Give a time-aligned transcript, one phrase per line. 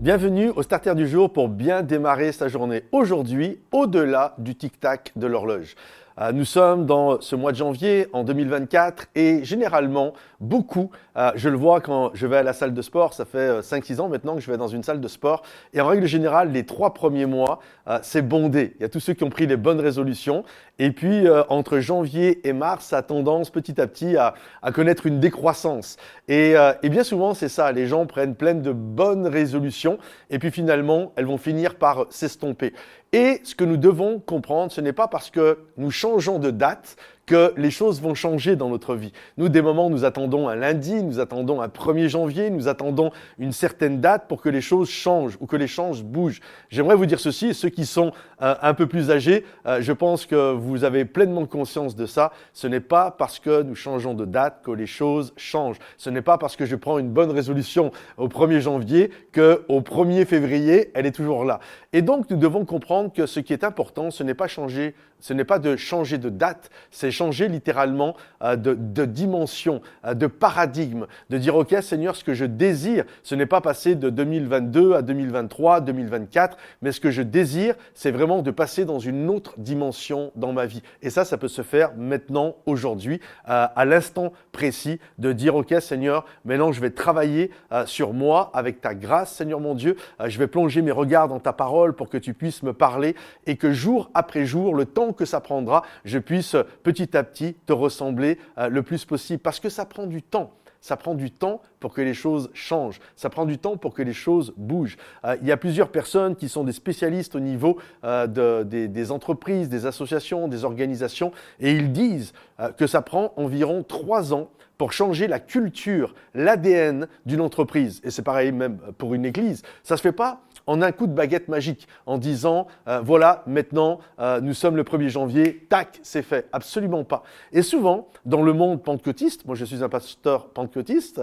[0.00, 5.26] Bienvenue au starter du jour pour bien démarrer sa journée aujourd'hui au-delà du tic-tac de
[5.26, 5.74] l'horloge.
[6.20, 11.48] Euh, nous sommes dans ce mois de janvier en 2024 et généralement, beaucoup, euh, je
[11.48, 14.08] le vois quand je vais à la salle de sport, ça fait 5-6 euh, ans
[14.08, 16.92] maintenant que je vais dans une salle de sport et en règle générale, les trois
[16.92, 17.60] premiers mois,
[18.02, 18.74] c'est bondé.
[18.78, 20.44] Il y a tous ceux qui ont pris les bonnes résolutions
[20.78, 24.34] et puis entre janvier et mars, ça a tendance petit à petit à,
[24.72, 25.96] connaître une décroissance.
[26.28, 29.98] Et, et bien souvent, c'est ça, les gens prennent plein de bonnes résolutions
[30.30, 32.72] et puis finalement, elles vont finir par s'estomper.
[33.12, 36.96] Et ce que nous devons comprendre, ce n'est pas parce que nous changeons de date
[37.30, 39.12] que les choses vont changer dans notre vie.
[39.36, 43.52] Nous, des moments, nous attendons un lundi, nous attendons un 1er janvier, nous attendons une
[43.52, 46.40] certaine date pour que les choses changent ou que les choses bougent.
[46.70, 48.10] J'aimerais vous dire ceci, ceux qui sont
[48.42, 52.32] euh, un peu plus âgés, euh, je pense que vous avez pleinement conscience de ça.
[52.52, 55.78] Ce n'est pas parce que nous changeons de date que les choses changent.
[55.98, 59.82] Ce n'est pas parce que je prends une bonne résolution au 1er janvier que au
[59.82, 61.60] 1er février, elle est toujours là.
[61.92, 65.32] Et donc, nous devons comprendre que ce qui est important, ce n'est pas changer, ce
[65.32, 71.06] n'est pas de changer de date, c'est changer littéralement euh, de, dimension, euh, de paradigme,
[71.28, 75.02] de dire, OK Seigneur, ce que je désire, ce n'est pas passer de 2022 à
[75.02, 80.32] 2023, 2024, mais ce que je désire, c'est vraiment de passer dans une autre dimension
[80.34, 80.82] dans ma vie.
[81.02, 85.74] Et ça, ça peut se faire maintenant, aujourd'hui, euh, à l'instant précis, de dire, OK
[85.80, 87.50] Seigneur, maintenant je vais travailler
[87.84, 91.52] sur moi avec ta grâce, Seigneur mon Dieu, je vais plonger mes regards dans ta
[91.52, 93.14] parole pour que tu puisses me parler
[93.46, 97.24] et que jour après jour, le temps que ça prendra, je puisse petit petit à
[97.24, 99.40] petit te ressembler euh, le plus possible.
[99.40, 100.52] Parce que ça prend du temps.
[100.80, 103.00] Ça prend du temps pour que les choses changent.
[103.16, 104.96] Ça prend du temps pour que les choses bougent.
[105.24, 108.26] Euh, il y a plusieurs personnes qui sont des spécialistes au niveau euh,
[108.64, 112.32] des, entreprises, des associations, des organisations, et ils disent
[112.76, 114.50] que ça prend environ trois ans
[114.80, 118.00] pour changer la culture, l'ADN d'une entreprise.
[118.02, 119.60] Et c'est pareil même pour une église.
[119.82, 123.98] Ça se fait pas en un coup de baguette magique, en disant euh, voilà, maintenant
[124.20, 126.48] euh, nous sommes le 1er janvier, tac, c'est fait.
[126.52, 127.24] Absolument pas.
[127.52, 131.22] Et souvent, dans le monde pentecôtiste, moi je suis un pasteur pentecôtiste,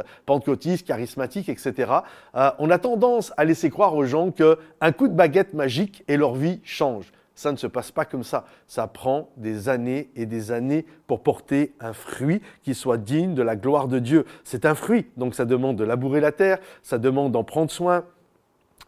[0.56, 1.92] charismatique, etc.,
[2.36, 6.18] euh, on a tendance à laisser croire aux gens qu'un coup de baguette magique et
[6.18, 7.12] leur vie change.
[7.36, 8.46] Ça ne se passe pas comme ça.
[8.66, 13.44] Ça prend des années et des années pour porter un fruit qui soit digne de
[13.44, 14.26] la gloire de Dieu.
[14.44, 18.06] C'est un fruit, donc ça demande de labourer la terre, ça demande d'en prendre soin,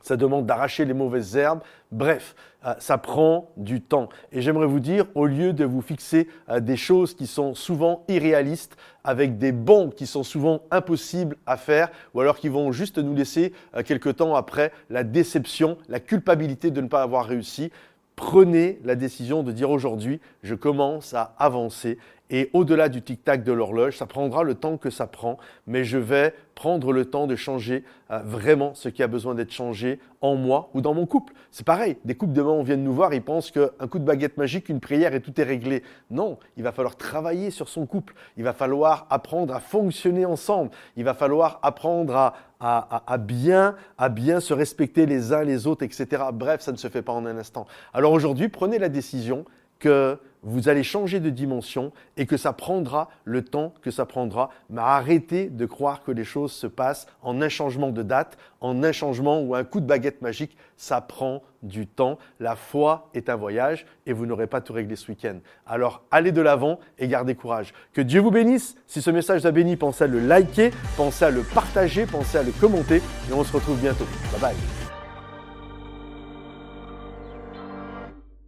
[0.02, 1.62] ça demande d'arracher les mauvaises herbes.
[1.92, 4.10] Bref, euh, ça prend du temps.
[4.32, 8.04] Et j'aimerais vous dire, au lieu de vous fixer euh, des choses qui sont souvent
[8.08, 12.98] irréalistes, avec des bons qui sont souvent impossibles à faire, ou alors qui vont juste
[12.98, 17.72] nous laisser euh, quelque temps après la déception, la culpabilité de ne pas avoir réussi,
[18.16, 21.98] prenez la décision de dire aujourd'hui, je commence à avancer
[22.30, 25.98] et au-delà du tic-tac de l'horloge, ça prendra le temps que ça prend, mais je
[25.98, 30.36] vais prendre le temps de changer euh, vraiment ce qui a besoin d'être changé en
[30.36, 31.34] moi ou dans mon couple.
[31.52, 34.04] C'est pareil, des couples demain on vient de nous voir, ils pensent qu'un coup de
[34.04, 35.84] baguette magique, une prière et tout est réglé.
[36.12, 40.72] Non, il va falloir travailler sur son couple, il va falloir apprendre à fonctionner ensemble,
[40.98, 45.84] il va falloir apprendre à, à, bien, à bien se respecter les uns les autres,
[45.84, 46.24] etc.
[46.34, 47.66] Bref, ça ne se fait pas en un instant.
[47.94, 49.46] Alors aujourd'hui, prenez la décision
[49.80, 54.50] que vous allez changer de dimension et que ça prendra le temps que ça prendra.
[54.70, 58.84] Mais arrêtez de croire que les choses se passent en un changement de date, en
[58.84, 60.58] un changement ou un coup de baguette magique.
[60.78, 62.18] Ça prend du temps.
[62.40, 65.40] La foi est un voyage et vous n'aurez pas tout réglé ce week-end.
[65.66, 67.74] Alors allez de l'avant et gardez courage.
[67.94, 68.76] Que Dieu vous bénisse.
[68.88, 72.38] Si ce message vous a béni, pensez à le liker, pensez à le partager, pensez
[72.38, 72.98] à le commenter
[73.30, 74.06] et on se retrouve bientôt.
[74.32, 74.79] Bye bye.